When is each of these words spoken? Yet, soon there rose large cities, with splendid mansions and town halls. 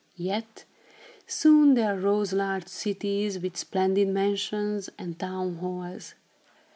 Yet, 0.17 0.65
soon 1.27 1.75
there 1.75 1.95
rose 1.95 2.33
large 2.33 2.67
cities, 2.67 3.37
with 3.37 3.55
splendid 3.55 4.07
mansions 4.07 4.89
and 4.97 5.19
town 5.19 5.57
halls. 5.57 6.15